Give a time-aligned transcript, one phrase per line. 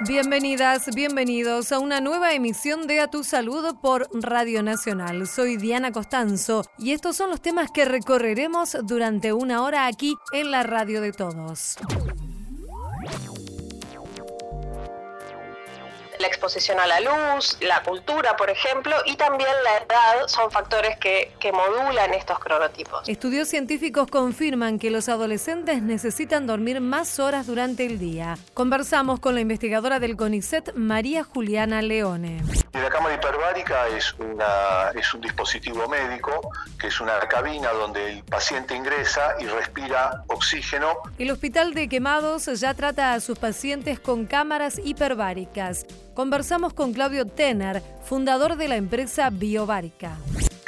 [0.00, 5.26] Bienvenidas, bienvenidos a una nueva emisión de A Tu Salud por Radio Nacional.
[5.28, 10.50] Soy Diana Costanzo y estos son los temas que recorreremos durante una hora aquí en
[10.50, 11.76] la radio de todos.
[16.24, 20.96] La exposición a la luz, la cultura, por ejemplo, y también la edad son factores
[20.96, 23.06] que, que modulan estos cronotipos.
[23.06, 28.38] Estudios científicos confirman que los adolescentes necesitan dormir más horas durante el día.
[28.54, 32.40] Conversamos con la investigadora del CONICET, María Juliana Leone.
[32.74, 34.14] La cámara hiperbárica es,
[35.14, 40.94] un dispositivo médico, que es una cabina donde el paciente ingresa y respira oxígeno.
[41.18, 45.86] El Hospital de Quemados ya trata a sus pacientes con cámaras hiperbáricas.
[46.14, 50.16] Conversamos con Claudio Tenner, fundador de la empresa Biobárica.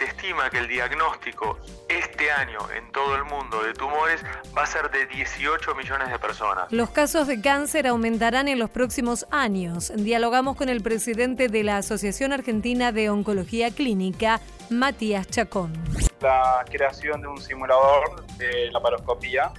[0.07, 4.23] Se estima que el diagnóstico este año en todo el mundo de tumores
[4.57, 6.71] va a ser de 18 millones de personas.
[6.71, 9.93] Los casos de cáncer aumentarán en los próximos años.
[9.97, 14.41] Dialogamos con el presidente de la Asociación Argentina de Oncología Clínica,
[14.71, 15.73] Matías Chacón.
[16.21, 19.51] La creación de un simulador de laparoscopía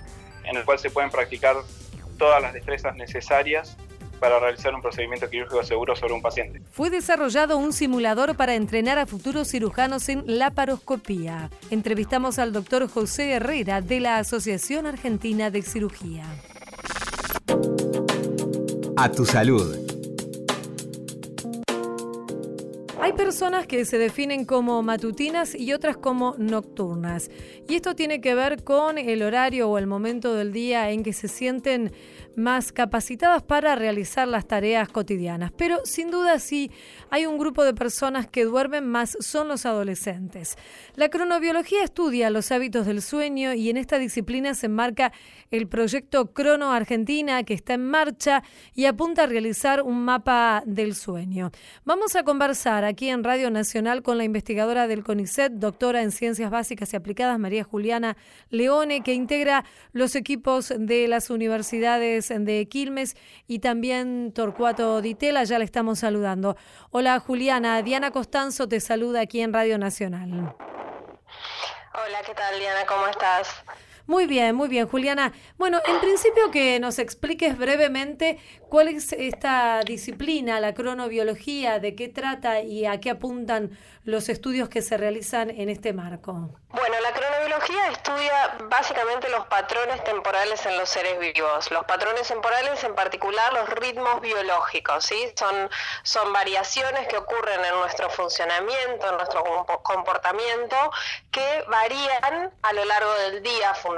[0.46, 1.58] en el cual se pueden practicar
[2.18, 3.76] todas las destrezas necesarias
[4.20, 6.62] para realizar un procedimiento quirúrgico seguro sobre un paciente.
[6.72, 11.50] Fue desarrollado un simulador para entrenar a futuros cirujanos en laparoscopía.
[11.70, 16.26] Entrevistamos al doctor José Herrera de la Asociación Argentina de Cirugía.
[18.96, 19.88] A tu salud.
[23.00, 27.30] Hay personas que se definen como matutinas y otras como nocturnas.
[27.70, 31.14] Y esto tiene que ver con el horario o el momento del día en que
[31.14, 31.94] se sienten
[32.38, 35.52] más capacitadas para realizar las tareas cotidianas.
[35.58, 36.72] Pero sin duda sí
[37.10, 40.56] hay un grupo de personas que duermen más, son los adolescentes.
[40.96, 45.12] La cronobiología estudia los hábitos del sueño y en esta disciplina se enmarca
[45.52, 50.94] el proyecto Crono Argentina que está en marcha y apunta a realizar un mapa del
[50.94, 51.52] sueño.
[51.86, 56.52] Vamos a conversar aquí en Radio Nacional con la investigadora del CONICET, doctora en Ciencias
[56.52, 58.16] Básicas y Aplicadas, María Juliana
[58.50, 63.16] Leone, que integra los equipos de las universidades de Quilmes
[63.48, 66.58] y también Torcuato Ditela, ya le estamos saludando.
[66.92, 70.56] Hola Juliana, Diana Costanzo te saluda aquí en Radio Nacional.
[71.94, 72.86] Hola, ¿qué tal Diana?
[72.86, 73.64] ¿Cómo estás?
[74.08, 75.34] Muy bien, muy bien, Juliana.
[75.58, 82.08] Bueno, en principio que nos expliques brevemente cuál es esta disciplina, la cronobiología, de qué
[82.08, 86.52] trata y a qué apuntan los estudios que se realizan en este marco.
[86.70, 91.70] Bueno, la cronobiología estudia básicamente los patrones temporales en los seres vivos.
[91.72, 95.34] Los patrones temporales, en particular los ritmos biológicos, ¿sí?
[95.36, 95.70] Son,
[96.04, 99.44] son variaciones que ocurren en nuestro funcionamiento, en nuestro
[99.84, 100.78] comportamiento,
[101.30, 103.97] que varían a lo largo del día fundamentalmente.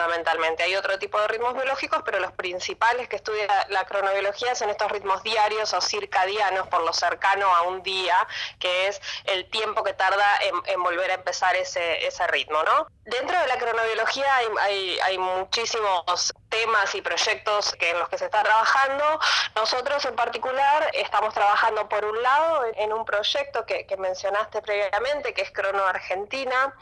[0.64, 4.92] Hay otro tipo de ritmos biológicos, pero los principales que estudia la cronobiología son estos
[4.92, 8.28] ritmos diarios o circadianos, por lo cercano a un día,
[8.60, 10.26] que es el tiempo que tarda
[10.66, 12.88] en, volver a empezar ese, ese ritmo, ¿no?
[13.04, 18.26] Dentro de la cronobiología hay, hay, muchísimos temas y proyectos que, en los que se
[18.26, 19.20] está trabajando.
[19.56, 25.34] Nosotros en particular estamos trabajando por un lado en un proyecto que, que mencionaste previamente,
[25.34, 26.76] que es Crono Argentina,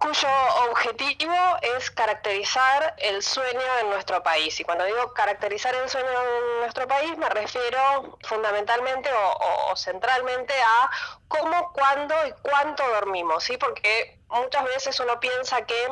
[0.00, 0.28] cuyo
[0.70, 1.34] objetivo
[1.76, 4.58] es caracterizar el sueño en nuestro país.
[4.58, 10.90] Y cuando digo caracterizar el sueño en nuestro país, me refiero fundamentalmente o, centralmente a
[11.28, 13.58] cómo, cuándo y cuánto dormimos, ¿sí?
[13.58, 15.88] Porque muchas veces uno piensa que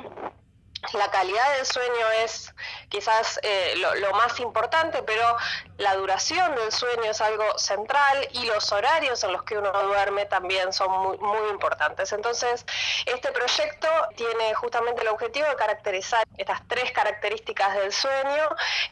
[0.92, 2.54] la calidad del sueño es
[2.88, 5.36] quizás eh, lo, más importante, pero
[5.76, 10.26] la duración del sueño es algo central y los horarios en los que uno duerme
[10.26, 12.12] también son muy, muy importantes.
[12.12, 12.64] Entonces,
[13.06, 18.48] este proyecto tiene justamente el objetivo de caracterizar estas tres características del sueño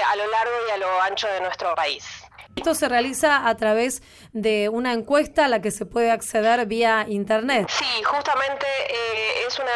[0.06, 2.25] a lo largo y a lo ancho de nuestro país.
[2.56, 4.02] Esto se realiza a través
[4.32, 7.68] de una encuesta a la que se puede acceder vía internet.
[7.68, 9.70] Sí, justamente eh, es una,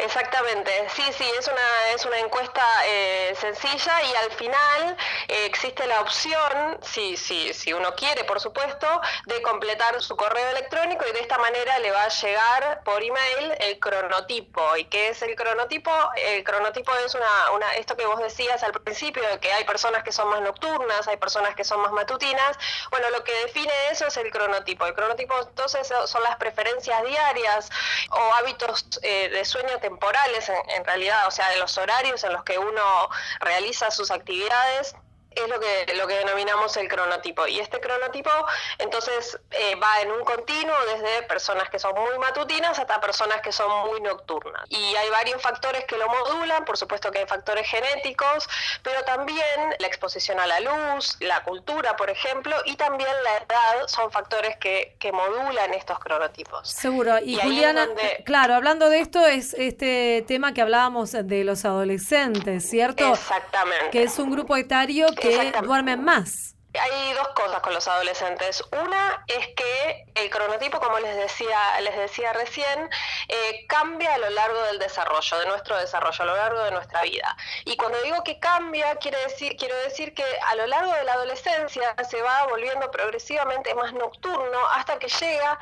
[0.00, 4.96] Exactamente, sí, sí, es una, es una encuesta eh, sencilla y al final
[5.26, 8.86] eh, existe la opción, si, si, si uno quiere, por supuesto,
[9.26, 13.54] de completar su correo electrónico y de esta manera le va a llegar por email
[13.58, 14.76] el cronotipo.
[14.76, 15.90] ¿Y qué es el cronotipo?
[16.16, 20.12] El cronotipo es una, una, esto que vos decías al principio, que hay personas que
[20.12, 22.56] son más nocturnas, hay personas que son más matutinas.
[22.90, 24.86] Bueno, lo que define eso es el cronotipo.
[24.86, 27.68] El cronotipo entonces son las preferencias diarias
[28.10, 32.32] o hábitos eh, de sueño temporales en, en realidad, o sea, de los horarios en
[32.32, 33.08] los que uno
[33.40, 34.94] realiza sus actividades
[35.42, 37.46] es lo que, lo que denominamos el cronotipo.
[37.46, 38.30] Y este cronotipo
[38.78, 43.52] entonces eh, va en un continuo desde personas que son muy matutinas hasta personas que
[43.52, 44.64] son muy nocturnas.
[44.68, 48.48] Y hay varios factores que lo modulan, por supuesto que hay factores genéticos,
[48.82, 53.86] pero también la exposición a la luz, la cultura, por ejemplo, y también la edad
[53.86, 56.68] son factores que, que modulan estos cronotipos.
[56.68, 57.18] Seguro.
[57.22, 57.88] Y, Juliana,
[58.24, 63.12] claro, hablando de esto, es este tema que hablábamos de los adolescentes, ¿cierto?
[63.12, 63.90] Exactamente.
[63.90, 65.27] Que es un grupo etario que
[65.62, 66.57] duermen más.
[66.80, 68.62] Hay dos cosas con los adolescentes.
[68.72, 72.90] Una es que el cronotipo, como les decía, les decía recién,
[73.28, 77.02] eh, cambia a lo largo del desarrollo, de nuestro desarrollo, a lo largo de nuestra
[77.02, 77.36] vida.
[77.64, 81.14] Y cuando digo que cambia, quiere decir, quiero decir que a lo largo de la
[81.14, 85.58] adolescencia se va volviendo progresivamente más nocturno hasta que llega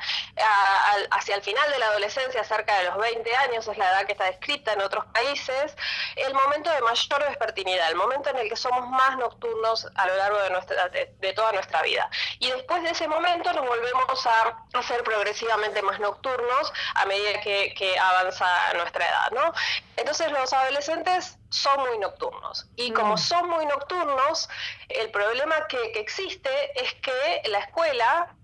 [1.11, 4.13] hacia el final de la adolescencia, cerca de los 20 años, es la edad que
[4.13, 5.75] está descrita en otros países,
[6.15, 10.15] el momento de mayor vespertinidad, el momento en el que somos más nocturnos a lo
[10.15, 12.09] largo de nuestra de, toda nuestra vida.
[12.39, 17.97] Y después de ese momento nos volvemos a hacer progresivamente más nocturnos a medida que,
[17.99, 19.53] avanza nuestra edad, ¿no?
[19.95, 22.67] Entonces los adolescentes son muy nocturnos.
[22.75, 23.17] Y como mm.
[23.17, 24.49] son muy nocturnos,
[24.89, 26.49] el problema que, que existe
[26.81, 28.36] es que la escuela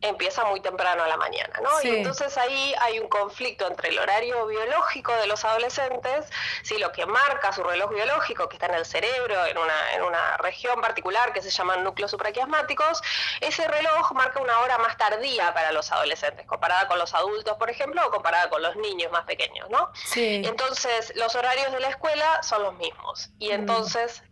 [0.00, 1.70] empieza muy temprano a la mañana, ¿no?
[1.82, 6.26] Y entonces ahí hay un conflicto entre el horario biológico de los adolescentes,
[6.62, 10.02] si lo que marca su reloj biológico, que está en el cerebro, en una, en
[10.02, 13.02] una región particular que se llaman núcleos supraquiasmáticos,
[13.40, 17.70] ese reloj marca una hora más tardía para los adolescentes, comparada con los adultos, por
[17.70, 19.90] ejemplo, o comparada con los niños más pequeños, ¿no?
[19.94, 20.42] Sí.
[20.44, 23.30] Entonces, los horarios de la escuela son los mismos.
[23.38, 23.52] Y mm.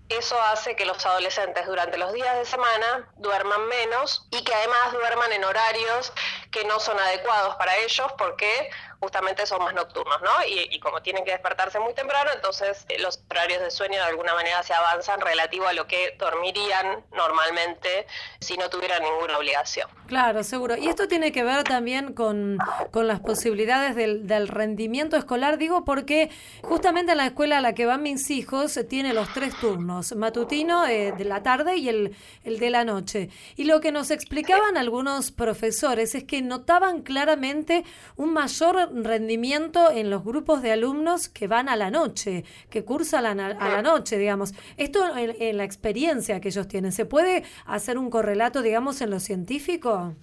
[0.08, 4.92] Eso hace que los adolescentes durante los días de semana duerman menos y que además
[4.92, 6.12] duerman en horarios
[6.50, 8.70] que no son adecuados para ellos porque
[9.00, 10.30] justamente son más nocturnos, ¿no?
[10.48, 14.34] Y, como tienen que despertarse muy temprano, entonces eh, los horarios de sueño de alguna
[14.34, 18.06] manera se avanzan relativo a lo que dormirían normalmente
[18.40, 19.88] si no tuvieran ninguna obligación.
[20.06, 20.76] Claro, seguro.
[20.76, 22.58] Y esto tiene que ver también con,
[22.92, 26.30] con las posibilidades del, del, rendimiento escolar, digo, porque
[26.62, 30.86] justamente en la escuela a la que van mis hijos tiene los tres turnos, matutino
[30.86, 33.30] eh, de la tarde y el, el de la noche.
[33.56, 37.84] Y lo que nos explicaban algunos profesores es que notaban claramente
[38.16, 43.26] un mayor rendimiento en los grupos de alumnos que van a la noche, que cursan
[43.26, 44.54] a la, noche, digamos.
[44.76, 49.20] Esto en, la experiencia que ellos tienen, ¿se puede hacer un correlato, digamos, en lo
[49.20, 50.14] científico?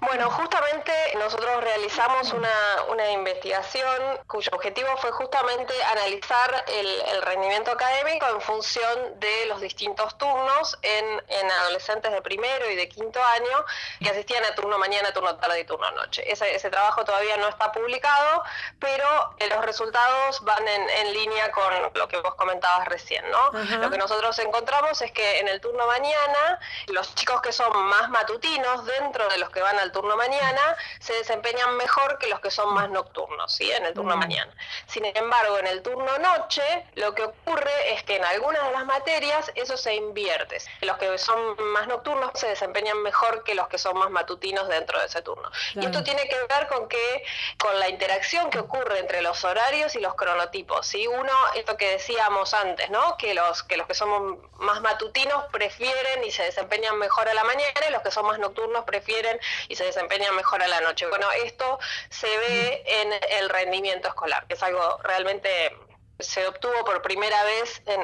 [0.00, 8.26] Bueno, justamente nosotros realizamos una, una investigación cuyo objetivo fue justamente analizar el, rendimiento académico
[8.28, 13.64] en función de los distintos turnos en, en, adolescentes de primero y de quinto año
[14.00, 16.30] que asistían a turno mañana, turno tarde y turno noche.
[16.30, 18.44] Ese, ese trabajo todavía no está publicado,
[18.78, 23.52] pero eh, los resultados van en, en, línea con lo que vos comentabas recién, ¿no?
[23.78, 28.10] Lo que nosotros encontramos es que en el turno mañana, los chicos que son más
[28.10, 32.50] matutinos dentro de los que van al turno mañana se desempeñan mejor que los que
[32.50, 33.70] son más nocturnos, ¿sí?
[33.70, 34.18] En el turno mm.
[34.18, 34.52] mañana.
[34.86, 36.62] Sin embargo, en el turno noche,
[36.94, 40.58] lo que ocurre es que en algunas de las materias eso se invierte.
[40.80, 41.38] Los que son
[41.72, 45.50] más nocturnos se desempeñan mejor que los que son más matutinos dentro de ese turno.
[45.74, 47.24] Y esto tiene que ver con que
[47.58, 51.06] con la interacción que ocurre entre los horarios y los cronotipos, ¿sí?
[51.06, 53.16] Uno, esto que decíamos antes, ¿no?
[53.18, 57.44] Que los que los que somos más matutinos prefieren y se desempeñan mejor a la
[57.44, 59.38] mañana y los que son más nocturnos prefieren
[59.68, 61.06] y se desempeña mejor a la noche.
[61.06, 61.78] Bueno, esto
[62.10, 65.48] se ve en el rendimiento escolar, que es algo realmente
[66.18, 68.00] se obtuvo por primera vez en,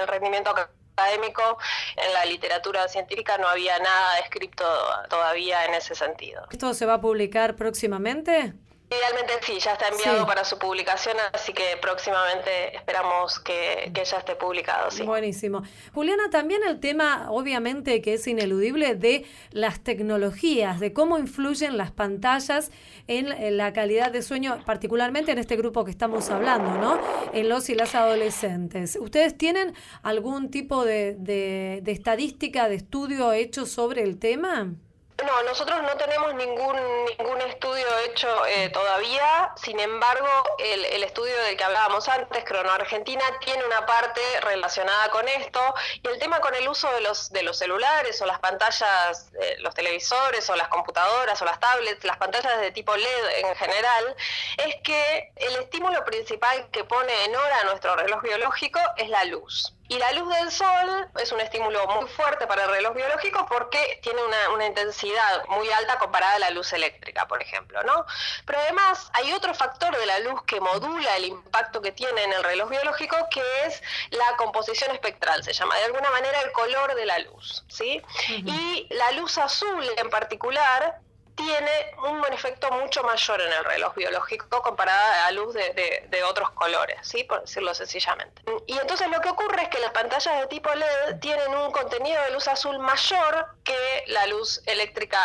[0.00, 0.50] el rendimiento
[0.96, 1.58] académico,
[1.96, 4.64] en la literatura científica no había nada escrito
[5.08, 6.46] todavía en ese sentido.
[6.50, 8.54] ¿Esto se va a publicar próximamente?
[8.98, 14.36] Idealmente sí, ya está enviado para su publicación, así que próximamente esperamos que, ya esté
[14.36, 14.90] publicado.
[14.90, 15.02] Sí.
[15.02, 15.62] Buenísimo.
[15.92, 21.90] Juliana, también el tema, obviamente, que es ineludible, de las tecnologías, de cómo influyen las
[21.90, 22.70] pantallas
[23.06, 27.00] en, la calidad de sueño, particularmente en este grupo que estamos hablando, ¿no?
[27.32, 28.96] En los y las adolescentes.
[29.00, 34.74] ¿Ustedes tienen algún tipo de, de estadística, de estudio hecho sobre el tema?
[35.22, 36.76] No, nosotros no tenemos ningún,
[37.18, 40.26] ningún estudio hecho eh, todavía, sin embargo,
[40.58, 45.60] el, el, estudio del que hablábamos antes, Crono Argentina, tiene una parte relacionada con esto
[46.02, 49.56] y el tema con el uso de los, de los celulares o las pantallas, eh,
[49.60, 54.16] los televisores o las computadoras o las tablets, las pantallas de tipo LED en general,
[54.56, 59.74] es que el estímulo principal que pone en hora nuestro reloj biológico es la luz.
[59.88, 64.00] Y la luz del sol es un estímulo muy fuerte para el reloj biológico porque
[64.02, 68.06] tiene una, intensidad muy alta comparada a la luz eléctrica, por ejemplo, ¿no?
[68.46, 72.32] Pero además hay otro factor de la luz que modula el impacto que tiene en
[72.32, 76.94] el reloj biológico, que es la composición espectral, se llama de alguna manera el color
[76.94, 78.00] de la luz, ¿sí?
[78.28, 81.03] Y la luz azul en particular
[81.34, 86.96] tiene un efecto mucho mayor en el reloj biológico comparada a luz de, otros colores,
[87.02, 87.24] ¿sí?
[87.24, 88.42] por decirlo sencillamente.
[88.66, 92.22] Y entonces lo que ocurre es que las pantallas de tipo LED tienen un contenido
[92.22, 95.18] de luz azul mayor que la luz eléctrica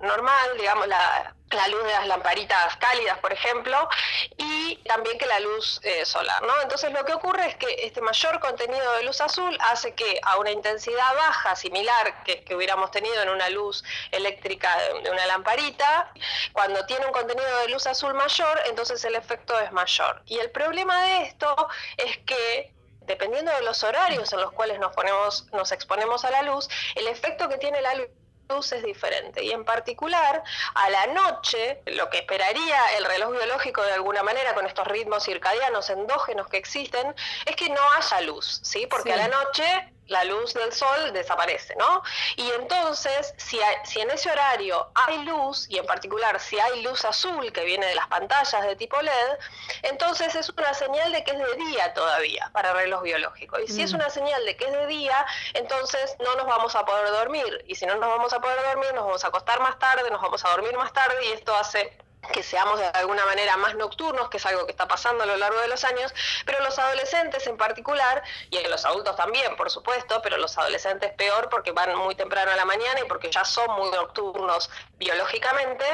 [0.00, 3.88] normal, digamos, la, la luz de las lamparitas cálidas, por ejemplo,
[4.36, 6.60] y también que la luz eh, solar, ¿no?
[6.62, 10.38] Entonces lo que ocurre es que este mayor contenido de luz azul hace que a
[10.38, 16.10] una intensidad baja, similar que, hubiéramos tenido en una luz eléctrica de, una lamparita,
[16.52, 20.22] cuando tiene un contenido de luz azul mayor, entonces el efecto es mayor.
[20.26, 22.72] Y el problema de esto es que
[23.02, 27.06] dependiendo de los horarios en los cuales nos ponemos, nos exponemos a la luz, el
[27.06, 28.08] efecto que tiene la luz
[28.48, 30.42] luz es diferente y en particular
[30.74, 35.24] a la noche lo que esperaría el reloj biológico de alguna manera con estos ritmos
[35.24, 38.86] circadianos endógenos que existen es que no haya luz, ¿sí?
[38.86, 42.02] Porque a la noche la luz del sol desaparece, ¿no?
[42.36, 47.04] Y entonces, si, si en ese horario hay luz, y en particular si hay luz
[47.04, 49.38] azul que viene de las pantallas de tipo LED,
[49.82, 53.58] entonces es una señal de que es de día todavía para el reloj biológico.
[53.60, 53.96] Y si es mm.
[53.96, 57.64] una señal de que es de día, entonces no nos vamos a poder dormir.
[57.66, 60.22] Y si no nos vamos a poder dormir, nos vamos a acostar más tarde, nos
[60.22, 64.28] vamos a dormir más tarde, y esto hace que seamos de alguna manera más nocturnos,
[64.28, 66.12] que es algo que está pasando a lo largo de los años,
[66.44, 71.48] pero los adolescentes en particular, y los adultos también, por supuesto, pero los adolescentes peor
[71.48, 75.84] porque van muy temprano a la mañana y porque ya son muy nocturnos biológicamente,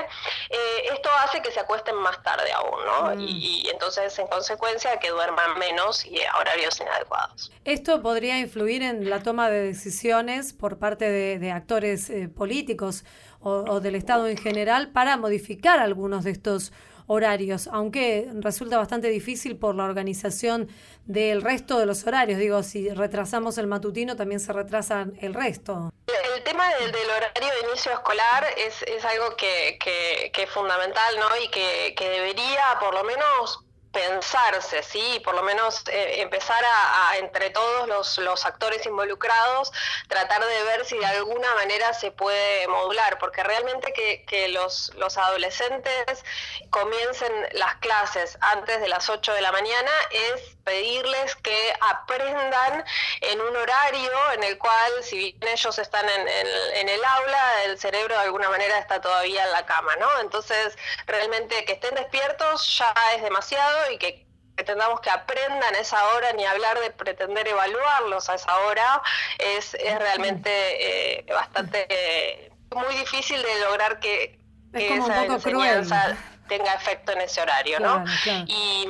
[0.50, 3.16] eh, esto hace que se acuesten más tarde aún, ¿no?
[3.16, 3.20] Mm.
[3.20, 7.52] Y, entonces, en consecuencia, que duerman menos y a horarios inadecuados.
[7.64, 13.04] ¿Esto podría influir en la toma de decisiones por parte de, actores eh, políticos
[13.42, 16.72] o, del Estado en general para modificar algunos de estos
[17.06, 20.68] horarios, aunque resulta bastante difícil por la organización
[21.04, 22.38] del resto de los horarios.
[22.38, 25.92] Digo, si retrasamos el matutino, también se retrasa el resto.
[26.36, 31.26] El tema del, horario de inicio escolar es, es algo que, que, es fundamental, ¿no?
[31.44, 35.20] Y que, que debería, por lo menos, pensarse, ¿sí?
[35.24, 39.70] Por lo menos eh, empezar a, entre todos los, los, actores involucrados,
[40.08, 44.92] tratar de ver si de alguna manera se puede modular, porque realmente que, que los,
[44.96, 46.24] los, adolescentes
[46.70, 52.84] comiencen las clases antes de las 8 de la mañana es pedirles que aprendan
[53.20, 57.78] en un horario en el cual, si bien ellos están en, en el aula, el
[57.78, 60.08] cerebro de alguna manera está todavía en la cama, ¿no?
[60.20, 60.76] Entonces,
[61.06, 66.44] realmente que estén despiertos ya es demasiado y que pretendamos que aprendan esa hora, ni
[66.44, 69.02] hablar de pretender evaluarlos a esa hora,
[69.38, 74.38] es, es realmente eh, bastante muy difícil de lograr que,
[74.72, 76.16] esa enseñanza
[76.52, 78.04] tenga efecto en ese horario, ¿no?
[78.46, 78.86] Y,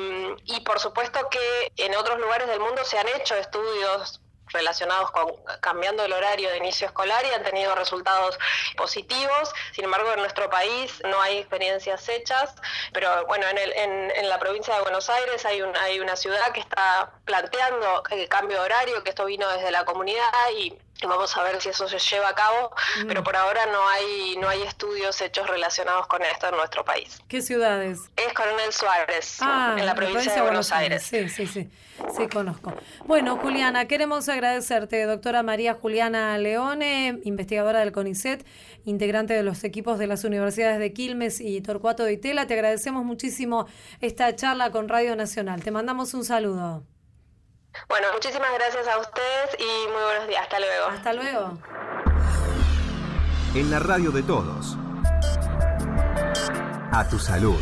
[0.46, 4.21] y por supuesto que en otros lugares del mundo se han hecho estudios
[4.52, 8.38] relacionados con cambiando el horario de inicio escolar y han tenido resultados
[8.76, 9.52] positivos.
[9.72, 12.54] Sin embargo, en nuestro país no hay experiencias hechas,
[12.92, 16.52] pero bueno, en, el, en, la provincia de Buenos Aires hay, un, hay una ciudad
[16.52, 20.22] que está planteando el cambio de horario, que esto vino desde la comunidad
[20.56, 20.78] y
[21.08, 23.06] Vamos a ver si eso se lleva a cabo, mm.
[23.08, 27.18] pero por ahora no hay no hay estudios hechos relacionados con esto en nuestro país.
[27.28, 28.00] ¿Qué ciudades?
[28.16, 31.02] Es Coronel Suárez, ah, en la provincia, de Buenos, Aires.
[31.02, 31.68] Sí, sí, sí,
[32.16, 32.72] sí, conozco.
[33.06, 38.46] Bueno, Juliana, queremos agradecerte, doctora María Juliana Leone, investigadora del CONICET,
[38.84, 42.46] integrante de los equipos de las universidades de Quilmes y Torcuato de Itela.
[42.46, 43.66] Te agradecemos muchísimo
[44.00, 45.62] esta charla con Radio Nacional.
[45.62, 46.84] Te mandamos un saludo.
[47.88, 50.42] Bueno, muchísimas gracias a ustedes y muy buenos días.
[50.42, 50.86] Hasta luego.
[50.88, 51.58] Hasta luego.
[53.54, 54.76] En la radio de todos.
[56.92, 57.58] A tu salud.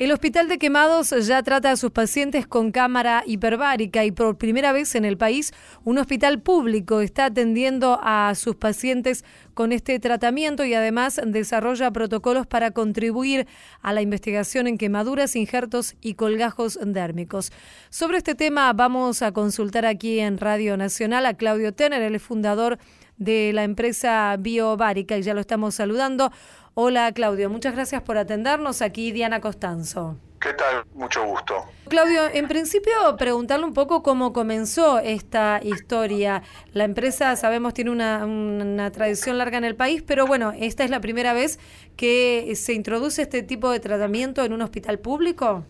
[0.00, 4.72] El Hospital de Quemados ya trata a sus pacientes con cámara hiperbárica y por primera
[4.72, 5.52] vez en el país
[5.84, 12.46] un hospital público está atendiendo a sus pacientes con este tratamiento y además desarrolla protocolos
[12.46, 13.46] para contribuir
[13.82, 17.52] a la investigación en quemaduras, injertos y colgajos dérmicos.
[17.90, 22.78] Sobre este tema vamos a consultar aquí en Radio Nacional a Claudio Tener, el fundador
[23.20, 26.32] de la empresa Biobárica y ya lo estamos saludando.
[26.74, 28.80] Hola Claudio, muchas gracias por atendernos.
[28.80, 30.16] Aquí Diana Costanzo.
[30.40, 30.84] ¿Qué tal?
[30.94, 31.66] Mucho gusto.
[31.88, 36.42] Claudio, en principio preguntarle un poco cómo comenzó esta historia.
[36.72, 40.90] La empresa, sabemos, tiene una, una, tradición larga en el país, pero bueno, esta es
[40.90, 41.58] la primera vez
[41.96, 45.66] que se introduce este tipo de tratamiento en un hospital público.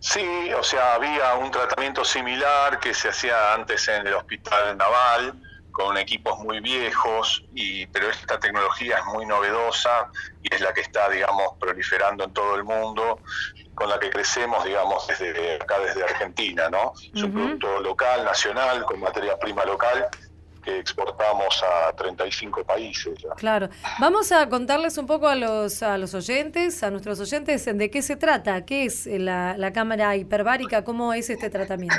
[0.00, 5.34] Sí, o sea, había un tratamiento similar que se hacía antes en el hospital naval
[5.76, 10.10] con equipos muy viejos, y, pero esta tecnología es muy novedosa
[10.42, 13.20] y es la que está, digamos, proliferando en todo el mundo,
[13.74, 16.94] con la que crecemos, digamos, desde acá, desde Argentina, ¿no?
[17.14, 20.06] Es un producto local, nacional, con materia prima local,
[20.64, 23.18] que exportamos a 35 países.
[23.36, 23.68] Claro.
[24.00, 28.00] Vamos a contarles un poco a los, a los oyentes, a nuestros oyentes, de qué
[28.00, 31.98] se trata, qué es la, la cámara hiperbárica, cómo es este tratamiento.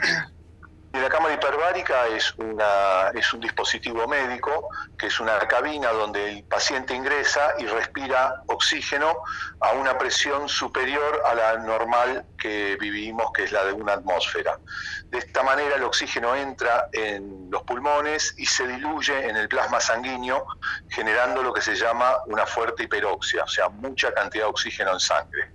[1.02, 7.56] La cámara hiperbárica es, un dispositivo médico, que es una cabina donde el paciente ingresa
[7.60, 9.18] y respira oxígeno
[9.60, 14.60] a una presión superior a la normal que vivimos, que es la de una atmósfera.
[15.06, 19.80] De esta manera el oxígeno entra en los pulmones y se diluye en el plasma
[19.80, 20.46] sanguíneo,
[20.90, 25.00] generando lo que se llama una fuerte hiperoxia, o sea, mucha cantidad de oxígeno en
[25.00, 25.52] sangre.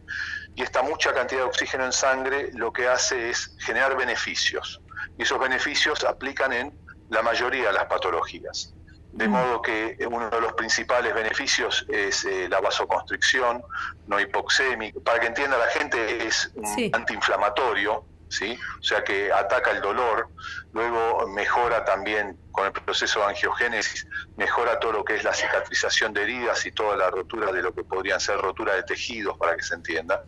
[0.55, 4.83] Y esta mucha cantidad de oxígeno en sangre lo que hace es generar beneficios
[5.19, 6.73] y esos beneficios aplican en
[7.11, 8.75] la mayoría de las patologías.
[9.13, 9.31] De mm.
[9.31, 13.63] modo que uno de los principales beneficios es eh, la vasoconstricción
[14.07, 15.01] no hipoxémica.
[15.01, 18.59] Para que entienda la gente, es un antiinflamatorio, ¿sí?
[18.81, 20.29] o sea que ataca el dolor,
[20.73, 26.15] luego mejora también con el proceso de angiogénesis, mejora todo lo que es la cicatrización
[26.15, 29.57] de heridas y toda la rotura de lo que podrían ser rotura de tejidos, para
[29.57, 30.25] que se entienda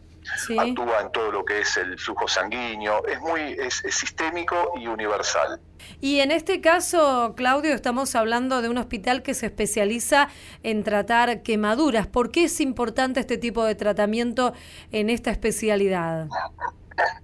[0.59, 5.61] actúa en todo lo que es el flujo sanguíneo, es muy es, sistémico y universal.
[6.01, 10.29] Y en este caso, Claudio, estamos hablando de un hospital que se especializa
[10.63, 12.07] en tratar quemaduras.
[12.07, 14.55] ¿Por qué es importante este tipo de tratamiento
[14.93, 16.29] en esta especialidad?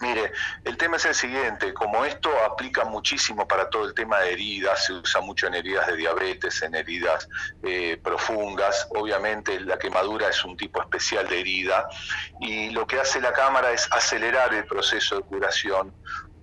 [0.00, 0.32] Mire,
[0.64, 4.86] el tema es el siguiente, como esto aplica muchísimo para todo el tema de heridas,
[4.86, 7.28] se usa mucho en heridas de diabetes, en heridas
[7.62, 11.86] eh, profundas, obviamente la quemadura es un tipo especial de herida
[12.40, 15.94] y lo que hace la cámara es acelerar el proceso de curación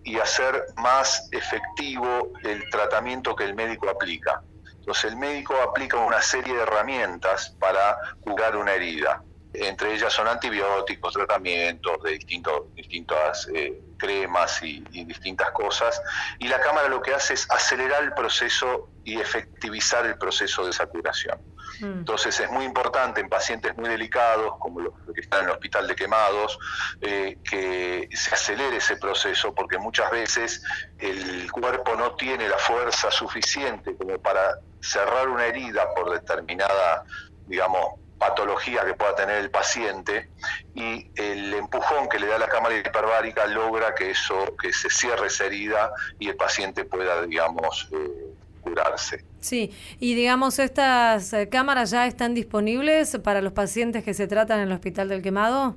[0.03, 4.39] y hacer más efectivo el tratamiento que el médico aplica.
[4.79, 9.23] Entonces el médico aplica una serie de herramientas para curar una herida
[9.59, 15.99] entre ellas son antibióticos, tratamientos de distintos, distintas eh, cremas y, distintas cosas.
[16.39, 20.71] Y la cámara lo que hace es acelerar el proceso y efectivizar el proceso de
[20.71, 21.39] esa curación.
[21.79, 21.85] Mm.
[21.85, 25.87] Entonces es muy importante en pacientes muy delicados, como los que están en el hospital
[25.87, 26.59] de quemados,
[27.01, 30.61] eh, que se acelere ese proceso, porque muchas veces
[30.99, 37.03] el cuerpo no tiene la fuerza suficiente como para cerrar una herida por determinada,
[37.47, 40.29] digamos, patología que pueda tener el paciente
[40.73, 45.27] y el empujón que le da la cámara hiperbárica logra que eso que se cierre
[45.27, 49.23] esa herida y el paciente pueda digamos eh, curarse.
[49.39, 54.59] Sí, y digamos estas eh, cámaras ya están disponibles para los pacientes que se tratan
[54.59, 55.75] en el Hospital del Quemado.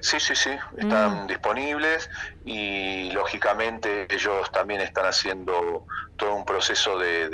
[0.00, 1.26] Sí, sí, sí, están mm.
[1.26, 2.08] disponibles
[2.46, 7.28] y lógicamente ellos también están haciendo todo un proceso de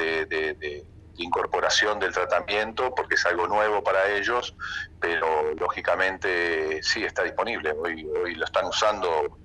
[1.17, 4.55] incorporación del tratamiento porque es algo nuevo para ellos,
[5.01, 7.73] pero lógicamente sí está disponible.
[7.73, 9.39] Hoy, hoy lo están usando.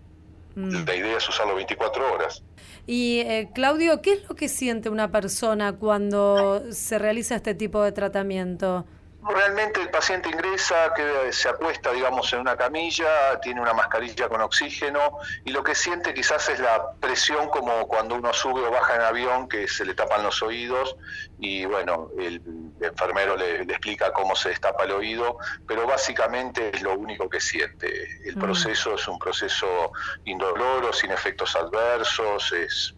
[0.56, 0.86] Mm.
[0.86, 2.44] La idea es usarlo 24 horas.
[2.86, 7.84] Y eh, Claudio, ¿qué es lo que siente una persona cuando se realiza este tipo
[7.84, 8.86] de tratamiento?
[9.30, 14.42] Realmente el paciente ingresa, que se acuesta, digamos, en una camilla, tiene una mascarilla con
[14.42, 18.96] oxígeno y lo que siente quizás es la presión como cuando uno sube o baja
[18.96, 20.96] en avión, que se le tapan los oídos
[21.40, 22.42] y bueno, el,
[22.82, 25.38] enfermero le, explica cómo se destapa el oído,
[25.68, 28.20] pero básicamente es lo único que siente.
[28.26, 28.40] El mm.
[28.40, 29.92] proceso es un proceso
[30.26, 32.97] indoloro, sin efectos adversos, es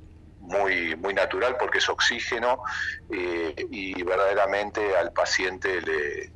[0.49, 2.63] muy, muy natural porque es oxígeno
[3.11, 6.31] eh, y verdaderamente al paciente le,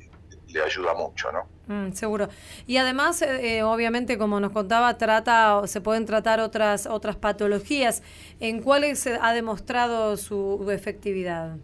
[0.48, 1.48] le ayuda mucho, ¿no?
[1.66, 2.28] Mm, seguro.
[2.66, 8.02] Y además, eh, eh, obviamente, como nos contaba, trata, se pueden tratar otras otras patologías.
[8.40, 11.56] ¿En cuáles ha demostrado su efectividad?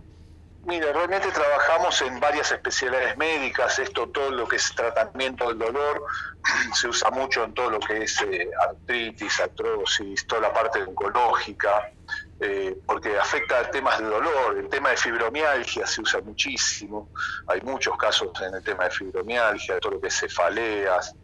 [0.65, 6.05] Mira, realmente trabajamos en varias especialidades médicas, esto todo lo que es tratamiento del dolor
[6.75, 11.91] se usa mucho en todo lo que es eh, artritis, artrosis, toda la parte oncológica,
[12.41, 17.11] eh, porque afecta temas de dolor, el tema de fibromialgia se usa muchísimo,
[17.47, 21.15] hay muchos casos en el tema de fibromialgia, todo lo que es cefaleas.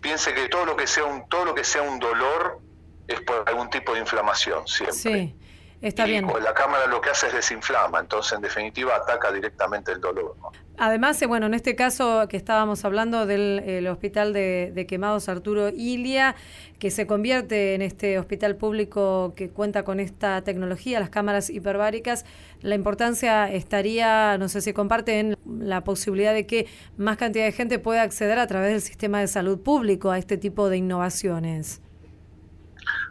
[0.00, 2.60] Piense que todo lo que sea un, todo lo que sea un dolor
[3.06, 4.96] es por algún tipo de inflamación siempre.
[4.96, 5.36] Sí.
[5.80, 6.26] Está bien.
[6.42, 10.34] La cámara lo que hace es desinflama, entonces en definitiva ataca directamente el dolor.
[10.76, 16.34] Además, eh, bueno, en este caso que estábamos hablando del hospital de, quemados Arturo Ilia,
[16.80, 22.24] que se convierte en este hospital público que cuenta con esta tecnología, las cámaras hiperbáricas,
[22.60, 27.78] la importancia estaría, no sé si comparten, la posibilidad de que más cantidad de gente
[27.78, 31.82] pueda acceder a través del sistema de salud público a este tipo de innovaciones.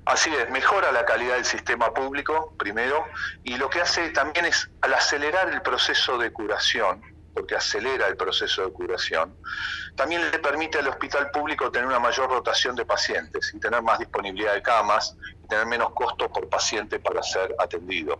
[0.07, 3.05] Así es, mejora la calidad del sistema público, primero,
[3.43, 7.01] y lo que hace también es, al acelerar el proceso de curación,
[7.33, 9.35] porque acelera el proceso de curación,
[9.97, 13.99] también le permite al hospital público tener una mayor rotación de pacientes y tener más
[13.99, 18.17] disponibilidad de camas y tener menos costo por paciente para ser atendido.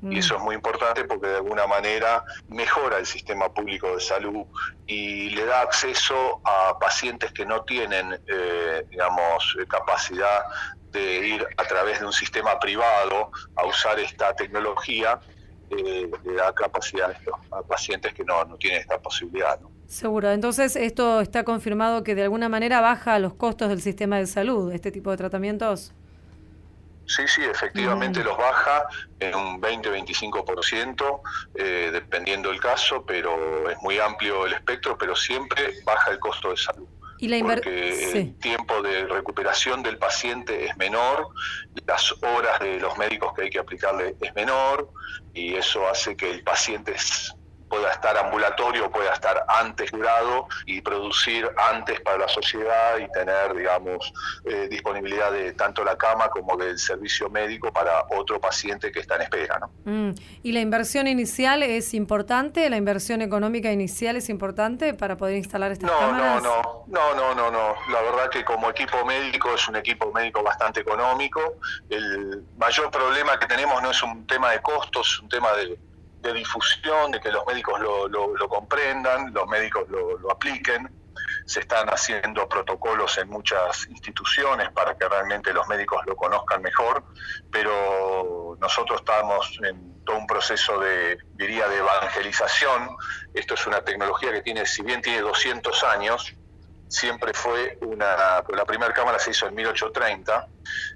[0.00, 0.12] Y mm.
[0.12, 4.46] eso es muy importante porque de alguna manera mejora el sistema público de salud
[4.86, 10.44] y le da acceso a pacientes que no tienen, eh, digamos, capacidad
[10.92, 15.20] de ir a través de un sistema privado a usar esta tecnología,
[15.70, 17.34] eh, le da capacidad a, estos,
[17.68, 19.58] pacientes que no, no tienen esta posibilidad.
[19.86, 20.30] Seguro.
[20.30, 24.72] Entonces, esto está confirmado que de alguna manera baja los costos del sistema de salud,
[24.72, 25.94] este tipo de tratamientos.
[27.08, 28.86] Sí, sí, efectivamente los baja
[29.18, 31.22] en un 20-25%,
[31.54, 36.50] eh, dependiendo del caso, pero es muy amplio el espectro, pero siempre baja el costo
[36.50, 36.86] de salud.
[37.18, 41.28] ¿Y la porque el tiempo de recuperación del paciente es menor,
[41.86, 44.90] las horas de los médicos que hay que aplicarle es menor
[45.34, 46.94] y eso hace que el paciente
[47.68, 53.54] pueda estar ambulatorio, pueda estar antes curado y producir antes para la sociedad y tener,
[53.54, 54.12] digamos,
[54.44, 59.16] eh, disponibilidad de tanto la cama como del servicio médico para otro paciente que está
[59.16, 59.58] en espera.
[59.58, 59.70] ¿no?
[59.84, 60.14] Mm.
[60.42, 62.68] ¿Y la inversión inicial es importante?
[62.70, 66.42] ¿La inversión económica inicial es importante para poder instalar estas cámaras?
[66.42, 67.74] No, no, no, no, no, no.
[67.92, 71.58] La verdad que como equipo médico es un equipo médico bastante económico.
[71.88, 75.78] El mayor problema que tenemos no es un tema de costos, es un tema de
[76.20, 80.90] de difusión, de que los médicos lo, lo, comprendan, los médicos lo, lo, apliquen.
[81.46, 87.04] Se están haciendo protocolos en muchas instituciones para que realmente los médicos lo conozcan mejor,
[87.50, 92.96] pero nosotros estamos en todo un proceso de, diría, de evangelización.
[93.34, 96.34] Esto es una tecnología que tiene, si bien tiene 200 años,
[96.88, 100.48] siempre fue una, la primera cámara se hizo en 1830,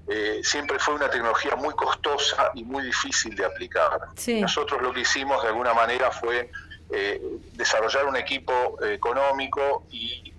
[0.09, 4.01] eh, siempre fue una tecnología muy costosa y muy difícil de aplicar.
[4.41, 6.51] Nosotros lo que hicimos de alguna manera fue
[6.91, 7.21] eh,
[7.53, 10.33] desarrollar un equipo económico y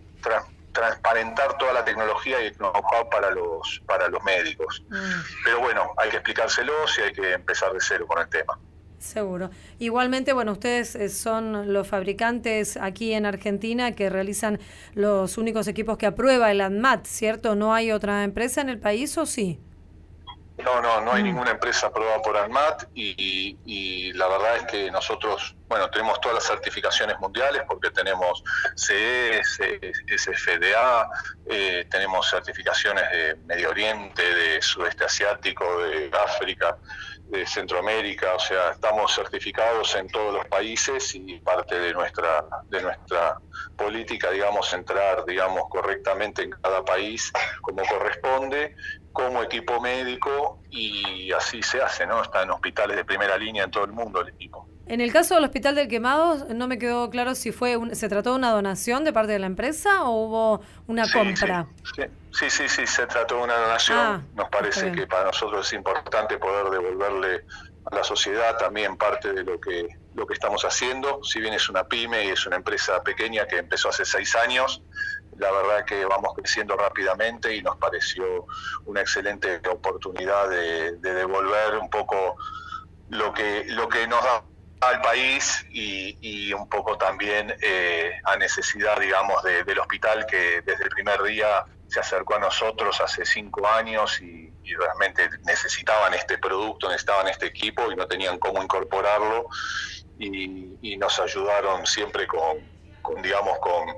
[0.74, 4.84] transparentar toda la tecnología y el know-how para los, para los médicos.
[4.90, 5.22] Mm.
[5.46, 8.58] Pero bueno, hay que explicárselo y hay que empezar de cero con el tema.
[9.04, 9.50] Seguro.
[9.80, 14.60] Igualmente, bueno, ustedes eh, son los fabricantes aquí en Argentina que realizan
[14.94, 17.54] los únicos equipos que aprueba el ANMAT, ¿cierto?
[17.56, 19.60] ¿No hay otra empresa en el país o sí?
[20.58, 21.26] No, no, no hay mm.
[21.26, 26.48] ninguna empresa aprobada por ANMAT y, la verdad es que nosotros, bueno, tenemos todas las
[26.48, 28.42] certificaciones mundiales porque tenemos
[28.76, 31.10] CE, SFDA,
[31.48, 36.78] eh, tenemos certificaciones de Medio Oriente, de Sudeste Asiático, de África
[37.26, 42.82] de Centroamérica, o sea, estamos certificados en todos los países y parte de nuestra de
[42.82, 43.38] nuestra
[43.76, 47.32] política, digamos, entrar, digamos, correctamente en cada país
[47.62, 48.76] como corresponde,
[49.12, 52.22] como equipo médico y así se hace, ¿no?
[52.22, 54.73] Está en hospitales de primera línea en todo el mundo el equipo.
[54.86, 58.32] En el caso del Hospital del Quemado, no me quedó claro si fue se trató
[58.32, 61.68] de una donación de parte de la empresa o hubo una compra.
[62.32, 63.98] Sí, sí, sí, se trató de una donación.
[63.98, 67.46] Ah, Nos parece que para nosotros es importante poder devolverle
[67.86, 71.24] a la sociedad también parte de lo que lo que estamos haciendo.
[71.24, 74.84] Si bien es una pyme y es una empresa pequeña que empezó hace seis años,
[75.38, 78.46] la verdad que vamos creciendo rápidamente y nos pareció
[78.86, 82.36] una excelente oportunidad de, de devolver un poco
[83.10, 84.44] lo que lo que nos da
[84.90, 90.90] al país y, un poco también eh, a necesidad, digamos, del hospital que desde el
[90.90, 97.28] primer día se acercó a nosotros hace cinco años y, realmente necesitaban este producto, necesitaban
[97.28, 99.48] este equipo y no tenían cómo incorporarlo.
[100.18, 103.96] Y, nos ayudaron siempre con, digamos, con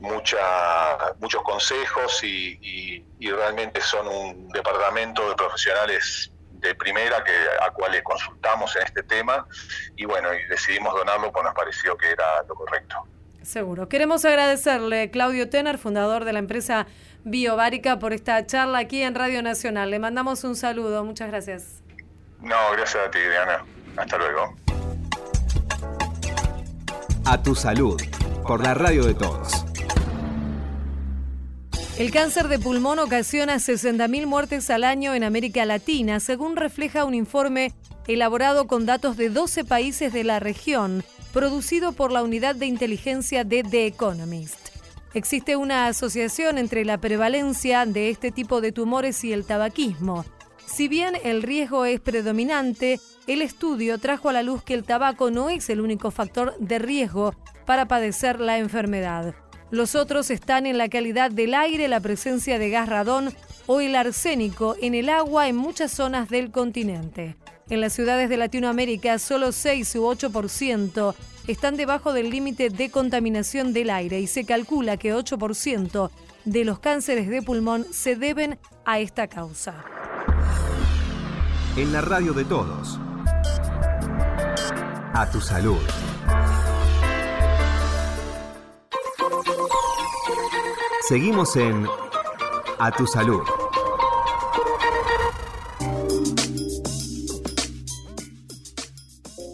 [0.00, 8.02] mucha, muchos consejos y realmente son un departamento de profesionales de primera que a cuales
[8.02, 9.46] consultamos en este tema
[9.96, 13.06] y bueno, y decidimos donarlo pues nos pareció que era lo correcto.
[13.42, 13.88] Seguro.
[13.88, 16.86] Queremos agradecerle Claudio Tener, fundador de la empresa
[17.24, 19.90] Biobárica, por esta charla aquí en Radio Nacional.
[19.90, 21.04] Le mandamos un saludo.
[21.04, 21.82] Muchas gracias.
[22.40, 23.64] No, gracias a ti, Diana.
[23.96, 24.54] Hasta luego.
[27.26, 28.00] A tu salud,
[28.46, 29.69] por la radio de todos.
[32.00, 37.12] El cáncer de pulmón ocasiona 60.000 muertes al año en América Latina, según refleja un
[37.12, 37.74] informe
[38.08, 43.44] elaborado con datos de 12 países de la región, producido por la unidad de inteligencia
[43.44, 44.70] de The Economist.
[45.12, 50.24] Existe una asociación entre la prevalencia de este tipo de tumores y el tabaquismo.
[50.64, 55.30] Si bien el riesgo es predominante, el estudio trajo a la luz que el tabaco
[55.30, 57.34] no es el único factor de riesgo
[57.66, 59.34] para padecer la enfermedad.
[59.70, 63.32] Los otros están en la calidad del aire, la presencia de gas radón
[63.66, 67.36] o el arsénico en el agua en muchas zonas del continente.
[67.68, 71.14] En las ciudades de Latinoamérica, solo 6 u 8%
[71.46, 76.10] están debajo del límite de contaminación del aire y se calcula que 8%
[76.44, 79.84] de los cánceres de pulmón se deben a esta causa.
[81.76, 82.98] En la radio de todos.
[85.14, 85.78] A tu salud.
[91.10, 91.88] Seguimos en
[92.78, 93.40] A tu salud.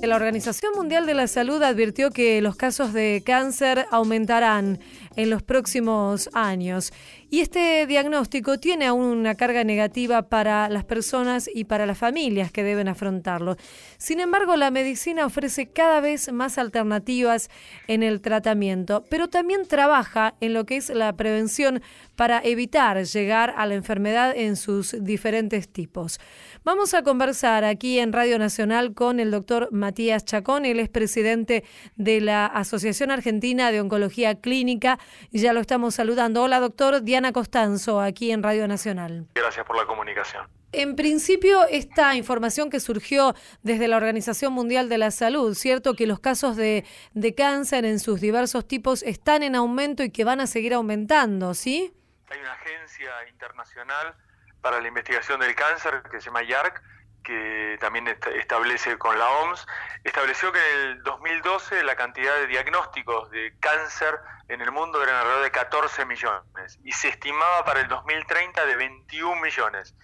[0.03, 4.81] La Organización Mundial de la Salud advirtió que los casos de cáncer aumentarán
[5.17, 6.93] en los próximos años.
[7.31, 12.53] Y este diagnóstico tiene aún una carga negativa para las personas y para las familias
[12.53, 13.57] que deben afrontarlo.
[13.99, 17.51] Sin embargo, la medicina ofrece cada vez más alternativas
[17.89, 21.83] en el tratamiento, pero también trabaja en lo que es la prevención
[22.15, 26.21] para evitar llegar a la enfermedad en sus diferentes tipos.
[26.65, 31.65] Vamos a conversar aquí en Radio Nacional con el doctor Matías Chacón, él es presidente
[31.97, 34.99] de la Asociación Argentina de Oncología Clínica
[35.33, 36.43] ya lo estamos saludando.
[36.43, 39.27] Hola doctor, Diana Costanzo, aquí en Radio Nacional.
[39.35, 40.47] Gracias por la comunicación.
[40.73, 45.95] En principio, esta información que surgió desde la Organización Mundial de la Salud, ¿cierto?
[45.95, 46.85] Que los casos de,
[47.15, 51.55] de cáncer en sus diversos tipos están en aumento y que van a seguir aumentando,
[51.55, 51.95] ¿sí?
[52.29, 54.15] Hay una agencia internacional
[54.61, 56.83] para la investigación del cáncer que se llama YARC,
[57.27, 59.67] que también establece con la OMS,
[60.05, 65.17] estableció que en el 2012 la cantidad de diagnósticos de cáncer en el mundo eran
[65.17, 69.97] alrededor de 14 millones y se estimaba para el 2030 de 21 millones.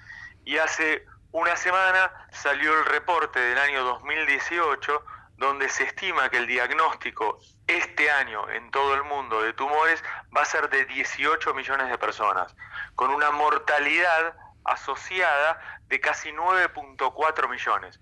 [0.44, 5.04] Y hace una semana salió el reporte del año 2018
[5.36, 10.02] donde se estima que el diagnóstico este año en todo el mundo de tumores
[10.36, 12.54] va a ser de 18 millones de personas,
[12.96, 18.00] con una mortalidad asociada de casi 9.4 millones,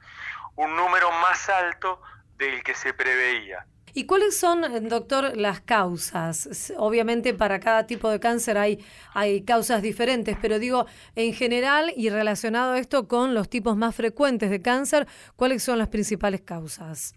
[0.56, 2.00] un número más alto
[2.36, 3.66] del que se preveía.
[3.92, 6.72] ¿Y cuáles son, doctor, las causas?
[6.76, 12.08] Obviamente para cada tipo de cáncer hay, hay causas diferentes, pero digo, en general y
[12.08, 17.14] relacionado esto con los tipos más frecuentes de cáncer, ¿cuáles son las principales causas?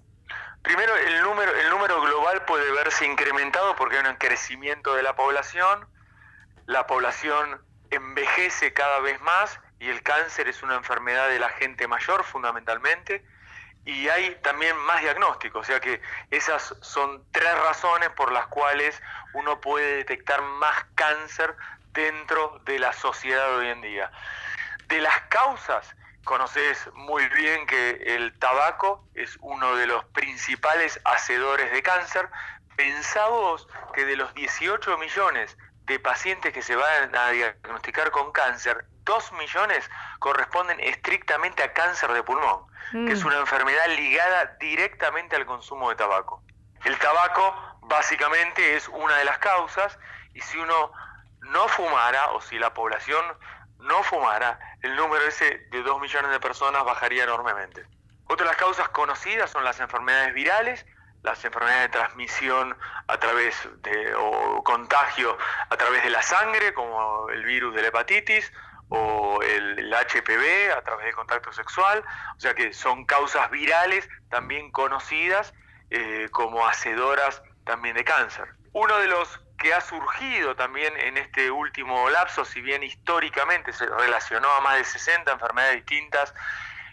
[0.64, 5.16] Primero, el número, el número global puede verse incrementado porque hay un crecimiento de la
[5.16, 5.86] población,
[6.66, 7.62] la población
[7.96, 13.24] envejece cada vez más y el cáncer es una enfermedad de la gente mayor fundamentalmente
[13.86, 16.02] y hay también más diagnósticos, o sea que
[16.32, 19.02] esas son tres razones por las cuales
[19.34, 21.56] uno puede detectar más cáncer
[21.92, 24.12] dentro de la sociedad de hoy en día.
[24.88, 31.72] De las causas, conoces muy bien que el tabaco es uno de los principales hacedores
[31.72, 32.30] de cáncer.
[32.78, 38.32] Pensá vos que de los 18 millones de pacientes que se van a diagnosticar con
[38.32, 43.28] cáncer, 2 millones corresponden estrictamente a cáncer de pulmón, que es mm.
[43.28, 46.42] una enfermedad ligada directamente al consumo de tabaco.
[46.86, 49.98] El tabaco básicamente es una de las causas
[50.34, 50.92] y si uno
[51.42, 53.24] no fumara o si la población
[53.80, 57.86] no fumara, el número ese de 2 millones de personas bajaría enormemente.
[58.28, 60.86] Otras las causas conocidas son las enfermedades virales,
[61.24, 65.38] las enfermedades de transmisión a través de, o contagio
[65.70, 68.52] a través de la sangre, como el virus de la hepatitis,
[68.90, 72.04] o el, HPV a través del contacto sexual,
[72.36, 75.54] o sea que son causas virales también conocidas
[75.90, 78.48] eh, como hacedoras también de cáncer.
[78.74, 83.86] Uno de los que ha surgido también en este último lapso, si bien históricamente se
[83.86, 86.34] relacionó a más de 60 enfermedades distintas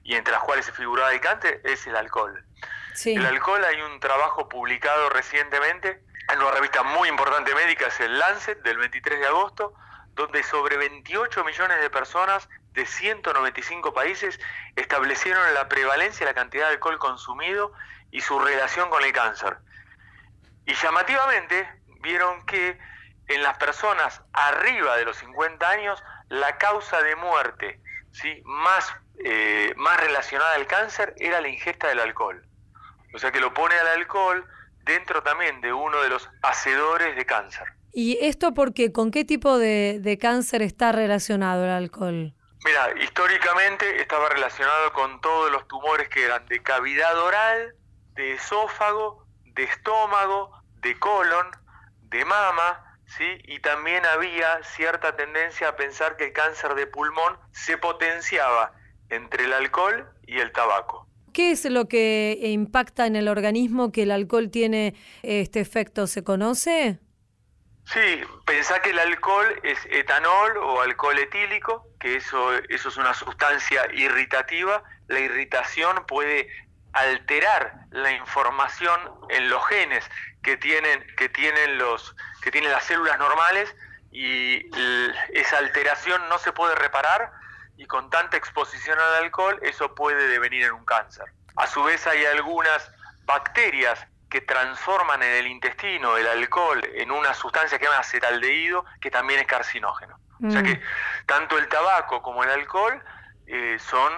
[0.04, 1.20] y entre las cuales se figuraba el
[1.64, 2.44] es el alcohol.
[3.04, 8.18] El alcohol hay un trabajo publicado recientemente en una revista muy importante médica, es el
[8.18, 9.74] Lancet, del 23 de agosto,
[10.14, 14.38] donde sobre 28 millones de personas de 195 países
[14.76, 17.72] establecieron la prevalencia, la cantidad de alcohol consumido
[18.10, 19.58] y su relación con el cáncer.
[20.66, 21.68] Y llamativamente
[22.00, 22.78] vieron que
[23.28, 27.80] en las personas arriba de los 50 años la causa de muerte
[28.44, 28.92] más,
[29.24, 32.44] eh, más relacionada al cáncer era la ingesta del alcohol.
[33.12, 34.46] O sea que lo pone al alcohol
[34.84, 37.66] dentro también de uno de los hacedores de cáncer.
[37.92, 42.34] ¿Y esto porque con qué tipo de, de cáncer está relacionado el alcohol?
[42.64, 47.74] Mira, históricamente estaba relacionado con todos los tumores que eran de cavidad oral,
[48.14, 51.46] de esófago, de estómago, de colon,
[52.02, 53.38] de mama, ¿sí?
[53.44, 58.72] Y también había cierta tendencia a pensar que el cáncer de pulmón se potenciaba
[59.08, 61.08] entre el alcohol y el tabaco.
[61.32, 66.06] ¿Qué es lo que impacta en el organismo que el alcohol tiene este efecto?
[66.06, 66.98] ¿Se conoce?
[67.92, 73.14] Sí, pensá que el alcohol es etanol o alcohol etílico, que eso, eso es una
[73.14, 74.82] sustancia irritativa.
[75.08, 76.48] La irritación puede
[76.92, 80.08] alterar la información en los genes
[80.42, 83.74] que tienen, que tienen, los, que tienen las células normales
[84.12, 84.70] y
[85.32, 87.32] esa alteración no se puede reparar
[87.80, 91.24] y con tanta exposición al alcohol eso puede devenir en un cáncer.
[91.56, 92.92] A su vez hay algunas
[93.24, 98.84] bacterias que transforman en el intestino el alcohol en una sustancia que se llama acetaldehído,
[99.00, 100.14] que también es carcinógeno.
[100.46, 100.64] O sea mm.
[100.64, 100.82] que
[101.24, 103.02] tanto el tabaco como el alcohol
[103.46, 104.12] eh, son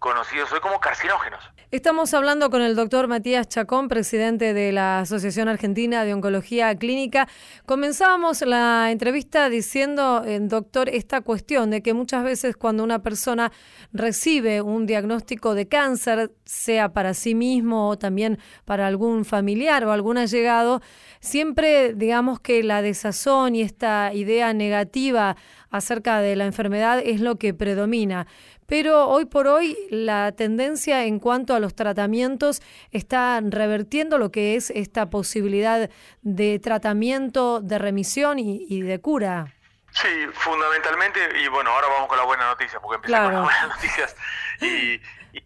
[0.00, 1.48] conocidos hoy como carcinógenos.
[1.72, 7.26] Estamos hablando con el doctor Matías Chacón, presidente de la Asociación Argentina de Oncología Clínica.
[7.66, 13.50] Comenzábamos la entrevista diciendo, eh, doctor, esta cuestión de que muchas veces cuando una persona
[13.92, 19.90] recibe un diagnóstico de cáncer, sea para sí mismo o también para algún familiar o
[19.90, 20.82] algún allegado,
[21.18, 25.36] siempre digamos que la desazón y esta idea negativa
[25.70, 28.28] acerca de la enfermedad es lo que predomina.
[28.66, 34.56] Pero hoy por hoy la tendencia en cuanto a los tratamientos está revertiendo lo que
[34.56, 35.88] es esta posibilidad
[36.22, 39.52] de tratamiento, de remisión y, de cura.
[39.92, 43.68] Sí, fundamentalmente, y bueno, ahora vamos con la buena noticia, porque empecé con las buenas
[43.68, 44.16] noticias.
[44.60, 45.00] Y,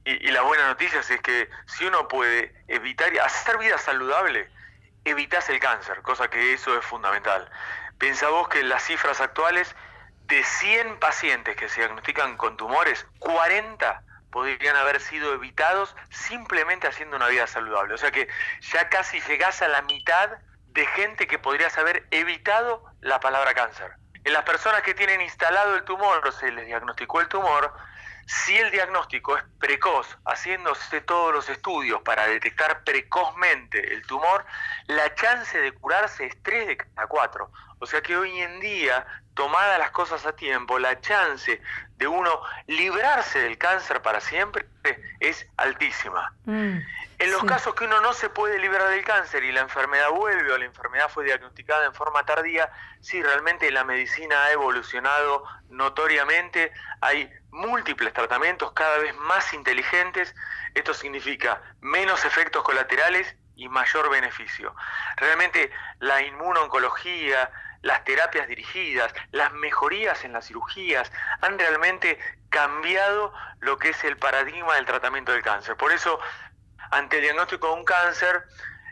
[0.04, 4.48] y, la buena noticia es que si uno puede evitar, hacer vida saludable,
[5.04, 7.50] evitas el cáncer, cosa que eso es fundamental.
[7.98, 9.74] Pensa vos que las cifras actuales
[10.30, 17.16] de 100 pacientes que se diagnostican con tumores, 40 podrían haber sido evitados simplemente haciendo
[17.16, 17.94] una vida saludable.
[17.94, 18.28] O sea que
[18.60, 20.30] ya casi llegás a la mitad
[20.68, 23.92] de gente que podrías haber evitado la palabra cáncer.
[24.22, 27.72] En las personas que tienen instalado el tumor o se les diagnosticó el tumor,
[28.26, 34.44] si el diagnóstico es precoz, haciéndose todos los estudios para detectar precozmente el tumor,
[34.86, 37.50] la chance de curarse es 3 de cada 4.
[37.80, 41.60] O sea que hoy en día, tomadas las cosas a tiempo, la chance
[41.96, 44.66] de uno librarse del cáncer para siempre
[45.20, 46.32] es altísima.
[46.44, 46.78] Mm,
[47.18, 50.50] en los casos que uno no se puede librar del cáncer y la enfermedad vuelve
[50.52, 56.72] o la enfermedad fue diagnosticada en forma tardía, sí, realmente la medicina ha evolucionado notoriamente,
[57.02, 60.34] hay múltiples tratamientos cada vez más inteligentes,
[60.74, 64.74] esto significa menos efectos colaterales y mayor beneficio.
[65.16, 67.50] Realmente la inmunoncología,
[67.82, 72.18] las terapias dirigidas, las mejorías en las cirugías han realmente
[72.50, 75.76] cambiado lo que es el paradigma del tratamiento del cáncer.
[75.76, 76.18] Por eso,
[76.90, 78.44] ante el diagnóstico de un cáncer,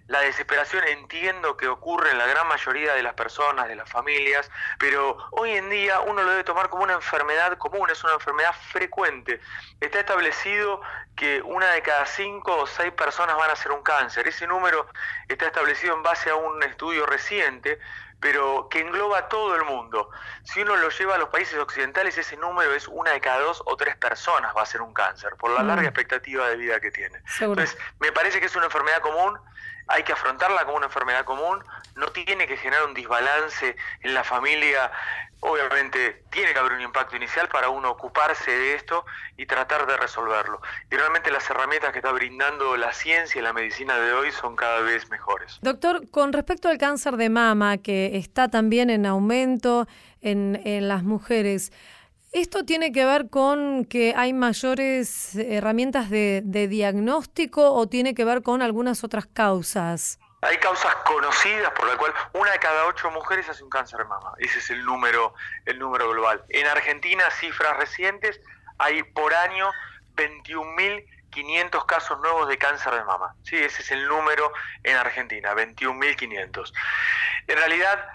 [0.08, 4.50] la desesperación entiendo que ocurre en la gran mayoría de las personas, de las familias,
[4.78, 8.54] pero hoy en día uno lo debe tomar como una enfermedad común, es una enfermedad
[8.70, 9.38] frecuente.
[9.80, 10.80] Está establecido
[11.14, 14.26] que una de cada cinco o seis personas van a ser un cáncer.
[14.26, 14.88] Ese número
[15.28, 17.78] está establecido en base a un estudio reciente,
[18.20, 20.10] pero que engloba a todo el mundo.
[20.44, 23.62] Si uno lo lleva a los países occidentales, ese número es una de cada dos
[23.64, 25.66] o tres personas va a ser un cáncer, por la mm.
[25.66, 27.20] larga expectativa de vida que tiene.
[27.40, 29.38] Entonces, me parece que es una enfermedad común,
[29.88, 31.62] hay que afrontarla como una enfermedad común,
[31.96, 34.90] no tiene que generar un desbalance en la familia,
[35.40, 39.04] obviamente tiene que haber un impacto inicial para uno ocuparse de esto
[39.36, 40.60] y tratar de resolverlo.
[40.90, 44.56] Y realmente las herramientas que está brindando la ciencia y la medicina de hoy son
[44.56, 45.58] cada vez mejores.
[45.62, 49.86] Doctor, con respecto al cáncer de mama, que está también en aumento
[50.20, 51.72] en, en las mujeres,
[52.32, 58.42] ¿Esto tiene que ver con que hay mayores herramientas de, diagnóstico o tiene que ver
[58.42, 60.18] con algunas otras causas?
[60.42, 64.04] Hay causas conocidas por la cual una de cada ocho mujeres hace un cáncer de
[64.04, 64.34] mama.
[64.38, 66.44] Ese es el número, el número global.
[66.50, 68.40] En Argentina, cifras recientes,
[68.76, 69.70] hay por año
[70.14, 73.34] 21.500 casos nuevos de cáncer de mama.
[73.42, 74.52] Sí, ese es el número
[74.82, 76.72] en Argentina, 21.500.
[77.46, 78.06] En realidad,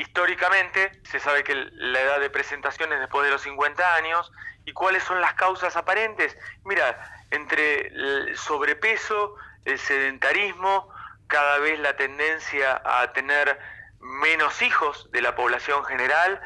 [0.00, 4.32] Históricamente se sabe que la edad de presentación es después de los 50 años.
[4.64, 6.38] ¿Y cuáles son las causas aparentes?
[6.64, 6.98] Mira,
[7.30, 9.34] entre el sobrepeso,
[9.66, 10.88] el sedentarismo,
[11.26, 13.60] cada vez la tendencia a tener
[14.00, 16.40] menos hijos de la población general,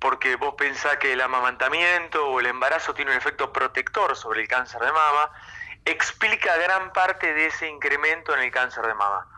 [0.00, 4.48] porque vos pensás que el amamantamiento o el embarazo tiene un efecto protector sobre el
[4.48, 5.30] cáncer de mama,
[5.84, 9.28] explica gran parte de ese incremento en el cáncer de mama.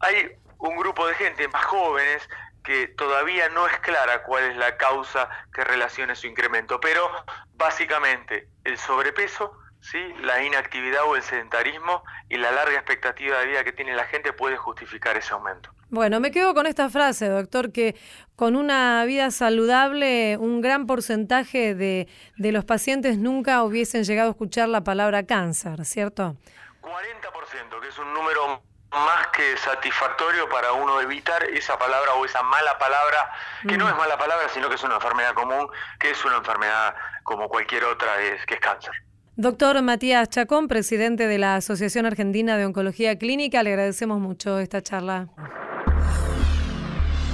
[0.00, 2.28] Hay un grupo de gente más jóvenes
[2.68, 7.10] que todavía no es clara cuál es la causa que relaciona su incremento, pero
[7.54, 9.98] básicamente el sobrepeso, ¿sí?
[10.20, 14.34] la inactividad o el sedentarismo y la larga expectativa de vida que tiene la gente
[14.34, 15.70] puede justificar ese aumento.
[15.88, 17.96] Bueno, me quedo con esta frase, doctor, que
[18.36, 22.06] con una vida saludable un gran porcentaje de,
[22.36, 26.36] de los pacientes nunca hubiesen llegado a escuchar la palabra cáncer, ¿cierto?
[26.82, 32.42] 40%, que es un número más que satisfactorio para uno evitar esa palabra o esa
[32.42, 33.30] mala palabra,
[33.62, 33.88] que no mm.
[33.88, 35.68] es mala palabra, sino que es una enfermedad común,
[35.98, 38.92] que es una enfermedad como cualquier otra, es, que es cáncer.
[39.36, 44.82] Doctor Matías Chacón, presidente de la Asociación Argentina de Oncología Clínica, le agradecemos mucho esta
[44.82, 45.28] charla.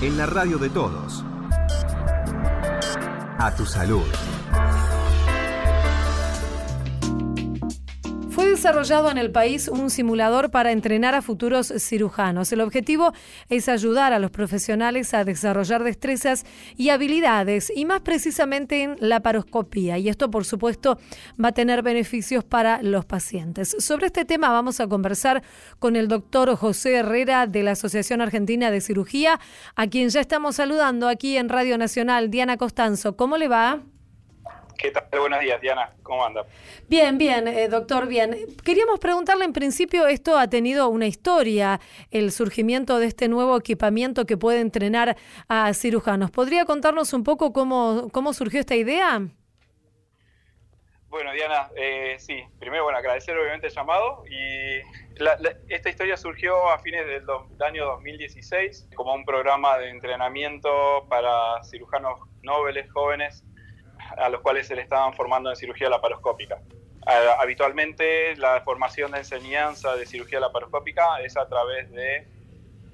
[0.03, 1.25] En la radio de todos.
[3.39, 4.05] A tu salud.
[8.35, 12.51] Fue desarrollado en el país un simulador para entrenar a futuros cirujanos.
[12.51, 13.13] El objetivo
[13.49, 16.45] es ayudar a los profesionales a desarrollar destrezas
[16.77, 19.99] y habilidades, y más precisamente en la paroscopía.
[19.99, 20.99] Y esto, por supuesto,
[21.43, 23.77] va a tener beneficios para los pacientes.
[23.79, 25.45] Sobre este tema vamos a conversar
[25.79, 29.39] con el doctor José Herrera de la Asociación Argentina de Cirugía,
[29.77, 32.33] a quien ya estamos saludando aquí en Radio Nacional.
[32.33, 33.85] Diana Costanzo, ¿cómo le va?
[34.77, 35.05] ¿Qué tal?
[35.19, 35.93] Buenos días, Diana.
[36.03, 36.45] ¿Cómo anda?
[36.89, 38.37] Bien, bien, eh, doctor, bien.
[38.65, 44.27] Queríamos preguntarle, en principio, esto ha tenido una historia, el surgimiento de este nuevo equipamiento
[44.27, 45.17] que puede entrenar
[45.49, 46.31] a cirujanos.
[46.31, 49.23] ¿Podría contarnos un poco cómo, cómo surgió esta idea?
[51.09, 54.81] Bueno, Diana, eh, sí, primero, bueno, agradecer obviamente el llamado y
[55.69, 61.63] esta historia surgió a fines del, del, año 2016 como un programa de entrenamiento para
[61.63, 63.45] cirujanos nobles, jóvenes,
[64.17, 66.61] a los cuales se le estaban formando en cirugía laparoscópica.
[67.39, 72.27] habitualmente la formación de enseñanza de cirugía laparoscópica es a través de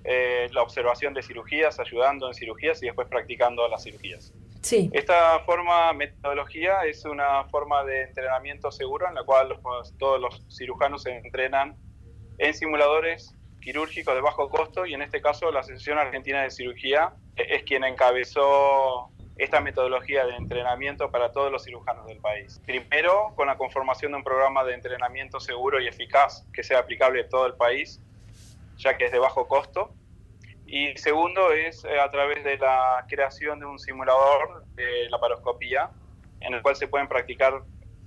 [0.02, 4.32] eh, la observación de cirugías, ayudando en cirugías y después practicando las cirugías.
[4.62, 4.90] Sí.
[4.92, 9.58] Esta forma, metodología, es una forma de entrenamiento seguro en la cual
[9.98, 11.76] todos los cirujanos se entrenan
[12.38, 17.12] en simuladores quirúrgicos de bajo costo y en este caso la Asociación Argentina de Cirugía
[17.36, 19.10] es quien encabezó
[19.40, 22.60] esta metodología de entrenamiento para todos los cirujanos del país.
[22.66, 27.22] Primero, con la conformación de un programa de entrenamiento seguro y eficaz que sea aplicable
[27.22, 28.00] a todo el país,
[28.76, 29.94] ya que es de bajo costo.
[30.66, 35.90] Y segundo, es eh, a través de la creación de un simulador de la paroscopía,
[36.40, 37.62] en el cual se pueden practicar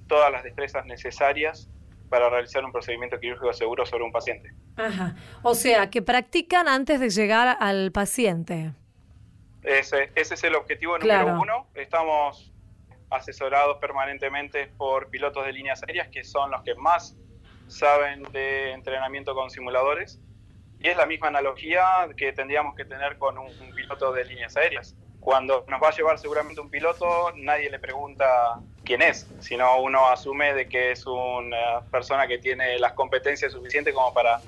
[0.08, 1.68] todas las destrezas necesarias
[2.10, 4.54] para realizar un procedimiento quirúrgico seguro sobre un paciente.
[4.76, 5.16] Ajá.
[5.42, 8.74] O sea, que practican antes de llegar al paciente.
[9.64, 11.68] Ese, ese es el objetivo número uno.
[11.76, 12.52] Estamos
[13.10, 17.16] asesorados permanentemente por pilotos de líneas aéreas que son los que más
[17.68, 20.20] saben de entrenamiento con simuladores.
[20.80, 24.96] Y es la misma analogía que tendríamos que tener con un, piloto de líneas aéreas.
[25.22, 30.08] Cuando nos va a llevar seguramente un piloto, nadie le pregunta quién es, sino uno
[30.10, 34.42] asume de que es una persona que tiene las competencias suficientes como para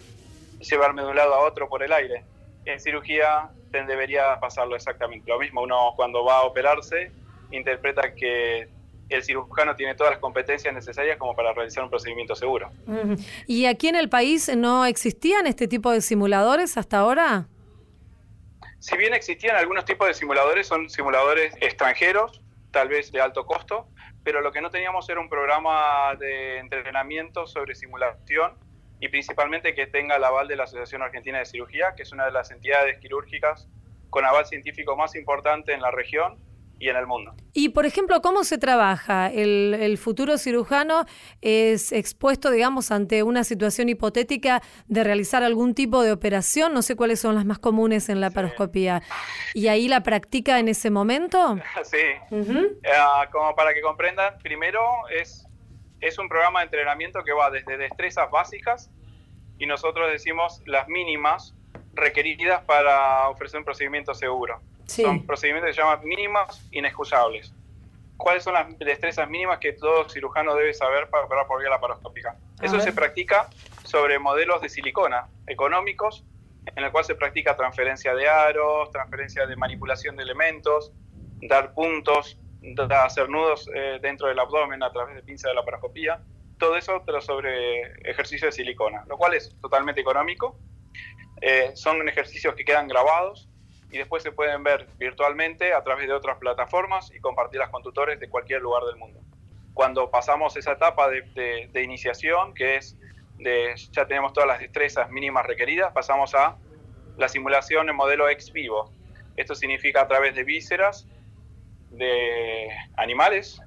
[0.60, 2.26] llevarme de un lado a otro por el aire.
[2.66, 5.62] En cirugía debería pasarlo exactamente lo mismo.
[5.62, 7.12] Uno cuando va a operarse
[7.52, 8.70] interpreta que
[9.10, 12.72] el cirujano tiene todas las competencias necesarias como para realizar un procedimiento seguro.
[13.46, 17.48] ¿Y aquí en el país no existían este tipo de simuladores hasta ahora?
[18.80, 22.42] Si bien existían algunos tipos de simuladores, son simuladores extranjeros,
[22.72, 23.88] tal vez de alto costo,
[24.24, 28.54] pero lo que no teníamos era un programa de entrenamiento sobre simulación
[29.00, 32.26] y principalmente que tenga el aval de la Asociación Argentina de Cirugía, que es una
[32.26, 33.68] de las entidades quirúrgicas
[34.10, 36.40] con aval científico más importante en la región
[36.80, 37.34] y en el mundo.
[37.54, 39.32] Y, por ejemplo, ¿cómo se trabaja?
[39.32, 41.06] El, futuro cirujano
[41.42, 46.96] es expuesto, digamos, ante una situación hipotética de realizar algún tipo de operación, no sé
[46.96, 49.02] cuáles son las más comunes en la paroscopía,
[49.54, 51.58] ¿y ahí la practica en ese momento?
[51.84, 51.98] Sí,
[52.94, 55.46] ah, como para que comprendan, primero es
[56.02, 58.92] es un programa de entrenamiento que va desde destrezas básicas
[59.58, 61.56] y nosotros decimos las mínimas
[61.94, 64.60] requeridas para ofrecer un procedimiento seguro.
[64.86, 67.54] Son procedimientos que se llaman mínimas inexcusables.
[68.18, 72.38] ¿Cuáles son las destrezas mínimas que todo cirujano debe saber para operar por vía laparoscópica?
[72.62, 73.50] Eso se practica
[73.84, 76.24] sobre modelos de silicona económicos
[76.76, 80.92] en el cual se practica transferencia de aros, transferencia de manipulación de elementos,
[81.42, 82.40] dar puntos,
[82.90, 86.22] hacer nudos eh, dentro del abdomen a través de pinza de la paroscopía,
[86.58, 90.58] todo eso pero sobre ejercicio de silicona, lo cual es totalmente económico.
[91.42, 93.50] Eh, son ejercicios que quedan grabados
[93.92, 98.20] y después se pueden ver virtualmente a través de otras plataformas y compartirlas con tutores
[98.20, 99.20] de cualquier lugar del mundo.
[99.74, 102.98] Cuando pasamos esa etapa de, de iniciación, que es
[103.38, 106.58] de ya tenemos todas las destrezas mínimas requeridas, pasamos a
[107.18, 108.92] la simulación en modelo ex vivo.
[109.36, 111.08] Esto significa a través de vísceras
[111.98, 113.62] de animales,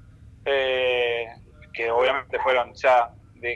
[0.45, 1.27] eh,
[1.73, 3.13] que obviamente fueron ya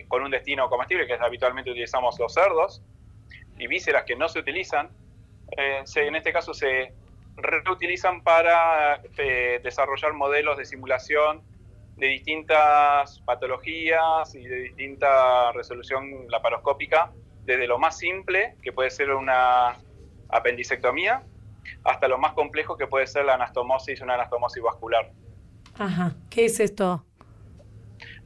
[0.08, 2.82] con un destino comestible, que habitualmente utilizamos los cerdos,
[3.58, 4.90] y vísceras que no se utilizan,
[5.58, 6.94] eh, en este caso se
[7.36, 11.42] reutilizan para eh, desarrollar modelos de simulación
[11.98, 17.12] de distintas patologías y de distinta resolución laparoscópica,
[17.46, 19.78] desde lo más simple, que puede ser una
[20.30, 21.24] apendicectomía,
[21.84, 25.12] hasta lo más complejo que puede ser la anastomosis, una anastomosis vascular.
[25.78, 27.06] Ajá, ¿qué es esto?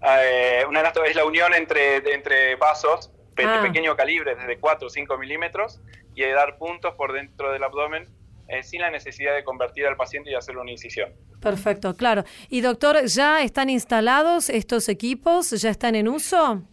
[0.01, 3.61] Eh, una es la unión entre, entre vasos de ah.
[3.61, 5.81] pequeño calibre, desde 4 o 5 milímetros,
[6.15, 8.07] y dar puntos por dentro del abdomen
[8.47, 11.13] eh, sin la necesidad de convertir al paciente y hacer una incisión.
[11.41, 12.23] Perfecto, claro.
[12.49, 15.51] Y doctor, ¿ya están instalados estos equipos?
[15.51, 16.63] ¿Ya están en uso?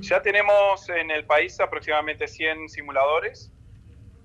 [0.00, 3.52] Ya tenemos en el país aproximadamente 100 simuladores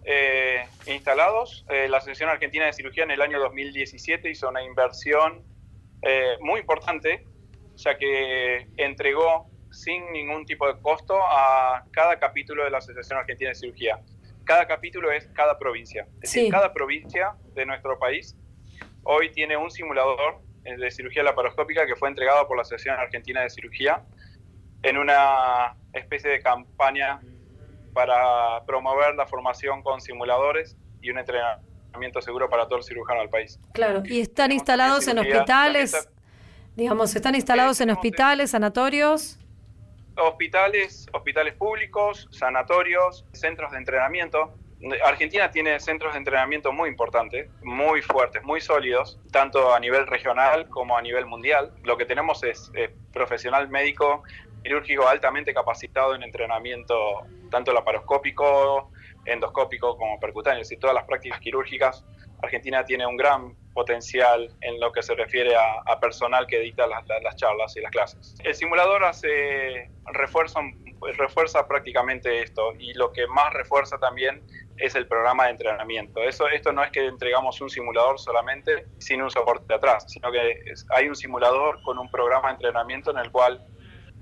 [0.06, 1.66] eh, instalados.
[1.70, 5.44] Eh, la Asociación Argentina de Cirugía en el año 2017 hizo una inversión
[6.02, 7.26] eh, muy importante,
[7.76, 13.50] ya que entregó sin ningún tipo de costo a cada capítulo de la Asociación Argentina
[13.50, 14.02] de Cirugía.
[14.44, 16.06] Cada capítulo es cada provincia.
[16.22, 18.36] Es decir, cada provincia de nuestro país
[19.04, 23.50] hoy tiene un simulador de cirugía laparoscópica que fue entregado por la Asociación Argentina de
[23.50, 24.04] Cirugía
[24.82, 27.20] en una especie de campaña
[27.94, 33.30] para promover la formación con simuladores y un entrenamiento seguro para todo el cirujano del
[33.30, 33.60] país.
[33.74, 36.10] Claro, y están instalados en hospitales,
[36.76, 39.40] digamos, están instalados en hospitales, sanatorios.
[40.18, 44.54] Hospitales, hospitales públicos, sanatorios, centros de entrenamiento.
[45.06, 50.68] Argentina tiene centros de entrenamiento muy importantes, muy fuertes, muy sólidos, tanto a nivel regional
[50.68, 51.74] como a nivel mundial.
[51.84, 52.72] Lo que tenemos es
[53.14, 54.24] profesional médico
[54.64, 56.96] quirúrgico altamente capacitado en entrenamiento
[57.52, 58.92] tanto laparoscópico,
[59.26, 62.04] endoscópico como percutáneo, y todas las prácticas quirúrgicas.
[62.42, 67.36] Argentina tiene un gran potencial en lo que se refiere a, personal que edita las,
[67.36, 68.36] charlas y las clases.
[68.44, 70.60] El simulador hace refuerza,
[71.18, 74.44] refuerza prácticamente esto y lo que más refuerza también
[74.78, 76.22] es el programa de entrenamiento.
[76.22, 80.64] Eso, esto no es que entregamos un simulador solamente sin un soporte atrás, sino que
[80.90, 83.66] hay un simulador con un programa de entrenamiento en el cual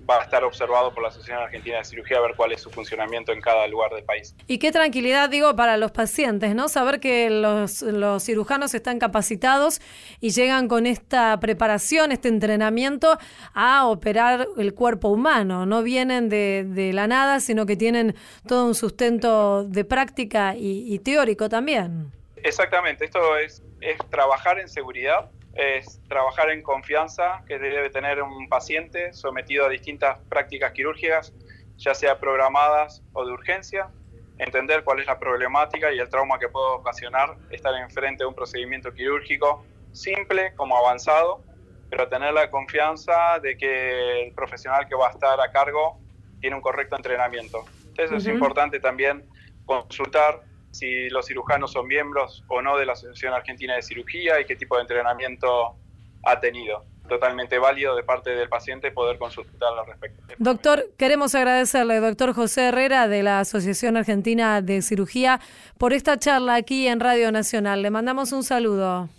[0.09, 2.69] va a estar observado por la Asociación Argentina de Cirugía a ver cuál es su
[2.69, 4.35] funcionamiento en cada lugar del país.
[4.47, 6.67] Y qué tranquilidad, digo, para los pacientes, ¿no?
[6.69, 9.81] Saber que los, los cirujanos están capacitados
[10.19, 13.17] y llegan con esta preparación, este entrenamiento
[13.53, 15.65] a operar el cuerpo humano.
[15.65, 18.15] No vienen de, de la nada, sino que tienen
[18.47, 22.11] todo un sustento de práctica y, y teórico también.
[22.43, 28.47] Exactamente, esto es, es trabajar en seguridad es trabajar en confianza que debe tener un
[28.47, 31.33] paciente sometido a distintas prácticas quirúrgicas,
[31.77, 33.89] ya sea programadas o de urgencia,
[34.37, 38.35] entender cuál es la problemática y el trauma que puede ocasionar estar enfrente de un
[38.35, 41.43] procedimiento quirúrgico simple como avanzado,
[41.89, 45.99] pero tener la confianza de que el profesional que va a estar a cargo
[46.39, 47.65] tiene un correcto entrenamiento.
[47.89, 49.27] Entonces es importante también
[49.65, 50.41] consultar
[50.71, 54.55] si los cirujanos son miembros o no de la Asociación Argentina de Cirugía y qué
[54.55, 55.75] tipo de entrenamiento
[56.23, 56.85] ha tenido.
[57.09, 60.23] Totalmente válido de parte del paciente poder consultar al respecto.
[60.37, 65.41] Doctor, queremos agradecerle, doctor José Herrera de la Asociación Argentina de Cirugía,
[65.77, 67.81] por esta charla aquí en Radio Nacional.
[67.81, 69.09] Le mandamos un saludo.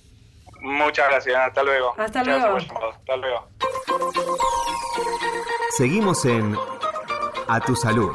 [0.63, 1.93] Muchas gracias, hasta luego.
[1.99, 2.57] Hasta luego.
[2.57, 3.49] Hasta luego.
[5.77, 6.57] Seguimos en
[7.49, 8.13] A Tu Salud.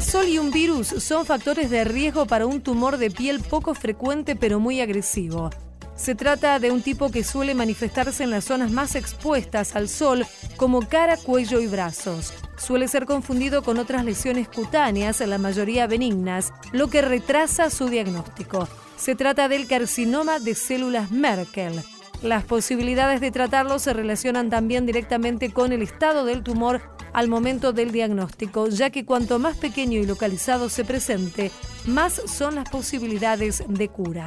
[0.00, 3.74] El sol y un virus son factores de riesgo para un tumor de piel poco
[3.74, 5.50] frecuente pero muy agresivo.
[5.94, 10.24] Se trata de un tipo que suele manifestarse en las zonas más expuestas al sol,
[10.56, 12.32] como cara, cuello y brazos.
[12.56, 18.66] Suele ser confundido con otras lesiones cutáneas, la mayoría benignas, lo que retrasa su diagnóstico.
[18.96, 21.82] Se trata del carcinoma de células Merkel.
[22.22, 26.80] Las posibilidades de tratarlo se relacionan también directamente con el estado del tumor
[27.12, 31.50] al momento del diagnóstico, ya que cuanto más pequeño y localizado se presente,
[31.86, 34.26] más son las posibilidades de cura.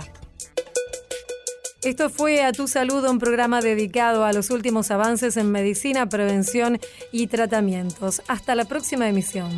[1.84, 6.80] Esto fue A Tu Salud, un programa dedicado a los últimos avances en medicina, prevención
[7.12, 8.22] y tratamientos.
[8.30, 9.52] Hasta la próxima emisión.